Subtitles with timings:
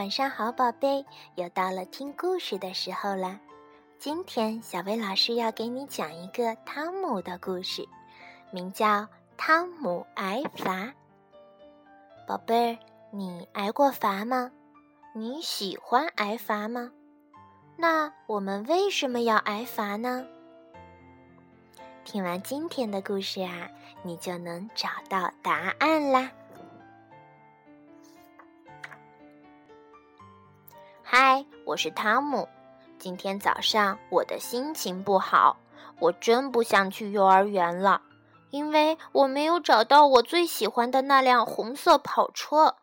[0.00, 3.38] 晚上好，宝贝，又到了听故事的时候了。
[3.98, 7.86] 今天小薇老师要给你讲一个汤姆的故事，
[8.50, 8.86] 名叫
[9.36, 10.84] 《汤姆挨罚》。
[12.26, 12.78] 宝贝儿，
[13.10, 14.50] 你挨过罚吗？
[15.12, 16.90] 你喜欢挨罚吗？
[17.76, 20.26] 那我们为什么要挨罚呢？
[22.06, 23.68] 听完今天的故事啊，
[24.02, 26.32] 你就能找到答案啦。
[31.22, 32.48] 嗨，我是汤姆。
[32.98, 35.58] 今天早上我的心情不好，
[35.98, 38.00] 我真不想去幼儿园了，
[38.48, 42.74] 因为我没有找到我最喜欢的那辆红色跑车。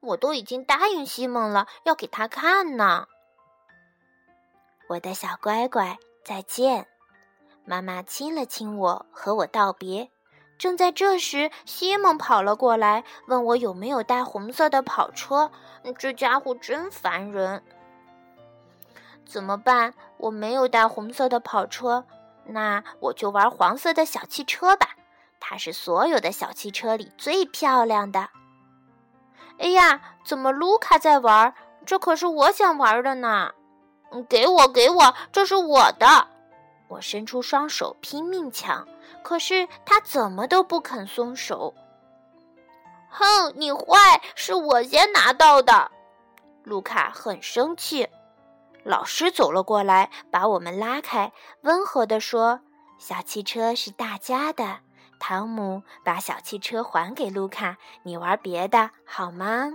[0.00, 3.06] 我都已经答应西蒙了，要给他看呢。
[4.88, 6.86] 我的小乖乖，再见！
[7.64, 10.10] 妈妈亲了亲我，和我道别。
[10.58, 15.50] 正在这时，西蒙跑了过来，问我有没有带红色的跑车。
[15.98, 17.62] 这家伙真烦人。
[19.26, 19.92] 怎么办？
[20.16, 22.04] 我没有带红色的跑车，
[22.44, 24.90] 那我就玩黄色的小汽车吧。
[25.40, 28.30] 它是所有的小汽车里最漂亮的。
[29.58, 31.54] 哎呀，怎么卢卡在玩？
[31.84, 33.52] 这可是我想玩的呢！
[34.28, 36.28] 给我，给我，这是我的！
[36.88, 38.86] 我伸出双手拼命抢，
[39.22, 41.74] 可是他怎么都不肯松手。
[43.08, 44.20] 哼，你坏！
[44.34, 45.90] 是我先拿到的。
[46.64, 48.08] 卢卡很生气。
[48.86, 52.60] 老师走了过来，把我们拉开，温和地说
[52.98, 54.78] ：“小汽车是大家的。”
[55.18, 59.72] 汤姆把小汽车还给卢卡：“你玩别的好吗？”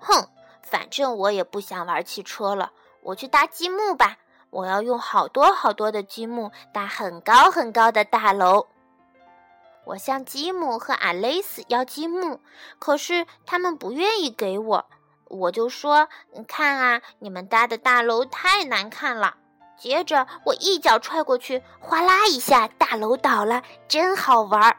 [0.00, 0.26] 哼，
[0.62, 4.16] 反正我也不想玩汽车了，我去搭积木吧。
[4.48, 8.66] 我要用好多好多的积木搭很高很高的大楼。
[9.84, 12.40] 我向吉姆和阿雷斯要积木，
[12.78, 14.86] 可是他们不愿意给我。
[15.32, 16.08] 我就说
[16.46, 19.36] ：“看啊，你们搭的大楼太难看了。”
[19.78, 24.76] 接着我一脚踹过去，哗啦一下，大楼倒了，真好玩儿。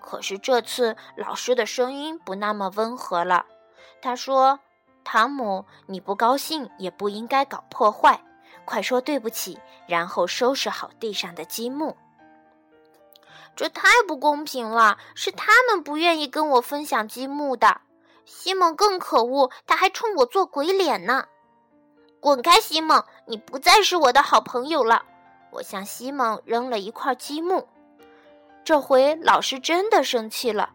[0.00, 3.46] 可是这次老师的声音不那么温和了，
[4.00, 4.60] 他说
[5.02, 8.20] ：“汤姆，你不高兴也不应该搞破坏，
[8.64, 11.96] 快说对不起，然后收拾好地上的积木。”
[13.56, 17.80] 这太不公平了，是他们不愿意跟我分享积木的。
[18.30, 21.24] 西蒙更可恶，他还冲我做鬼脸呢！
[22.20, 23.02] 滚开，西蒙！
[23.26, 25.02] 你不再是我的好朋友了。
[25.50, 27.66] 我向西蒙扔了一块积木。
[28.62, 30.70] 这回老师真的生气了。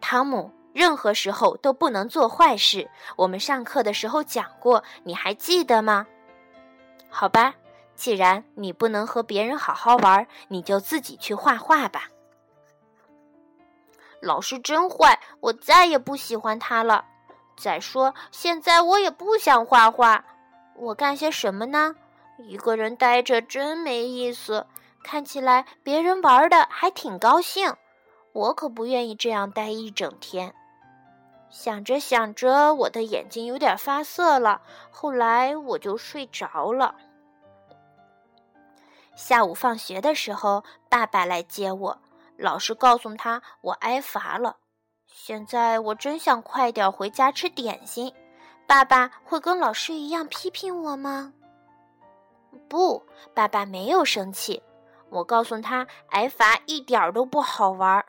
[0.00, 2.90] 汤姆，任何时候都不能做坏事。
[3.16, 6.06] 我们上课的时候讲过，你还记得吗？
[7.08, 7.54] 好吧，
[7.94, 12.08] 既然你不能和别人好好玩，你就自己去画画吧。
[14.24, 17.04] 老师真坏，我再也不喜欢他了。
[17.56, 20.24] 再说，现在我也不想画画。
[20.74, 21.94] 我干些什么呢？
[22.38, 24.66] 一个人呆着真没意思。
[25.04, 27.74] 看起来别人玩的还挺高兴，
[28.32, 30.54] 我可不愿意这样待一整天。
[31.50, 34.62] 想着想着，我的眼睛有点发涩了。
[34.90, 36.96] 后来我就睡着了。
[39.14, 41.98] 下午放学的时候，爸爸来接我。
[42.36, 44.56] 老师告诉他我挨罚了，
[45.06, 48.12] 现在我真想快点回家吃点心。
[48.66, 51.32] 爸爸会跟老师一样批评我吗？
[52.68, 54.62] 不，爸爸没有生气。
[55.10, 58.04] 我告诉他挨罚一点都不好玩。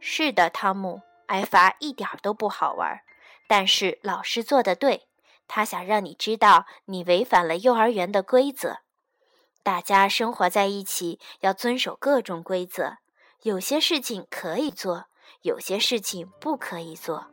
[0.00, 3.00] 是的，汤姆，挨罚一点都不好玩。
[3.46, 5.06] 但是老师做的对，
[5.46, 8.78] 他想让你知道你违反了幼儿园的规则。
[9.66, 12.98] 大家生活在一起，要遵守各种规则。
[13.42, 15.06] 有些事情可以做，
[15.42, 17.26] 有些事情不可以做。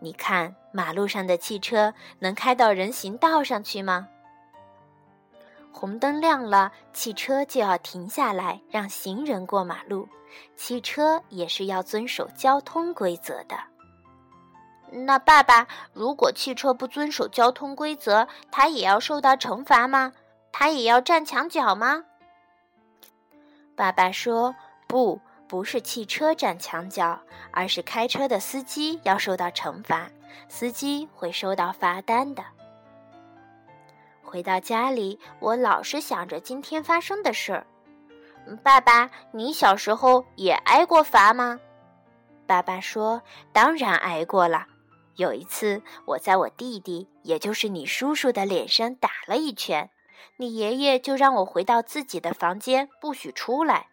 [0.00, 4.06] 你看，马路上的汽车能开到人行道上去吗？
[5.72, 10.08] 红灯亮了，汽车就要停下来让行人过马路。
[10.54, 13.58] 汽车也是要遵守交通规则的。
[14.92, 20.12] 那爸爸，如果汽车不遵守交通规则，他也要受到惩罚吗？
[20.56, 22.04] 他也要站墙角吗？
[23.74, 24.54] 爸爸说
[24.86, 27.18] ：“不，不是汽车站墙角，
[27.50, 30.08] 而是开车的司机要受到惩罚，
[30.48, 32.44] 司机会收到罚单的。”
[34.22, 37.66] 回到家里，我老是想着今天发生的事儿。
[38.62, 41.58] 爸爸，你小时候也挨过罚吗？
[42.46, 43.20] 爸爸说
[43.52, 44.68] ：“当然挨过了。
[45.16, 49.90] 有一次，我在我弟弟，也就是你叔叔的脸上打了一拳。”
[50.36, 53.88] 你爷爷就让我回到自己的房间，不许出来。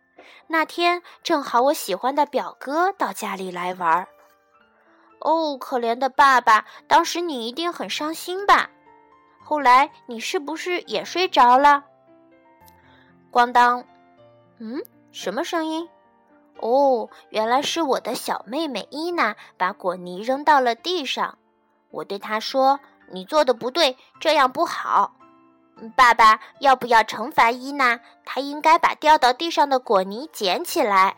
[0.47, 4.07] 那天正好我喜欢的表哥到家里来玩儿。
[5.19, 8.69] 哦，可怜的爸爸，当时你一定很伤心吧？
[9.43, 11.83] 后来你是不是也睡着了？
[13.31, 13.85] 咣当，
[14.59, 14.81] 嗯，
[15.11, 15.87] 什么声音？
[16.59, 21.37] 哦，原来是我的小妹妹伊娜把果泥扔到了地上。
[21.89, 22.79] 我对她说
[23.11, 25.15] ：“你做的不对，这样不好。”
[25.89, 27.99] 爸爸，要不要惩罚伊娜？
[28.23, 31.15] 她应该把掉到地上的果泥捡起来。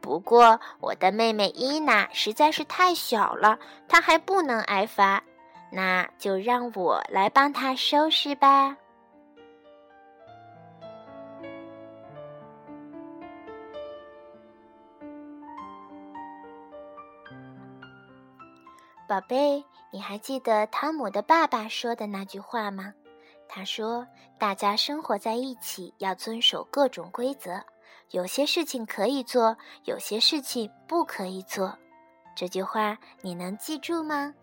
[0.00, 3.58] 不过，我的妹妹伊娜实在是太小了，
[3.88, 5.22] 她还不能挨罚。
[5.72, 8.76] 那就让我来帮她收拾吧。
[19.08, 22.92] 宝贝，你还记得汤姆的爸爸说的那句话吗？
[23.48, 24.06] 他说
[24.38, 27.62] ：“大家生活在一起，要遵守各种规则。
[28.10, 31.78] 有些事情可以做，有些事情不可以做。”
[32.34, 34.34] 这句话你能记住吗？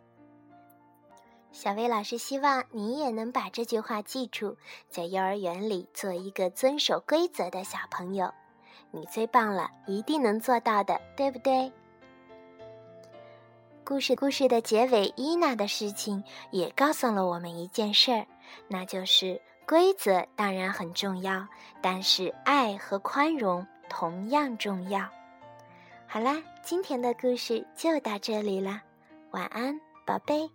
[1.51, 4.57] 小薇老师希望你也能把这句话记住，
[4.89, 8.33] 在幼儿园里做一个遵守规则的小朋友。
[8.89, 11.71] 你最棒了，一定能做到的，对不对？
[13.85, 18.25] 故事故事的结尾，伊娜的事情也告诉了我们一件事儿，
[18.69, 21.45] 那就是规则当然很重要，
[21.81, 25.09] 但是爱和宽容同样重要。
[26.07, 28.81] 好啦，今天的故事就到这里了，
[29.31, 30.49] 晚安，宝贝。